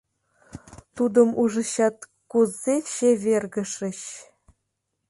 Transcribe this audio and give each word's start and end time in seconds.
Тудым 0.95 1.29
ужычат, 1.41 1.97
кузе 2.31 2.75
чевергышыч. 2.93 3.99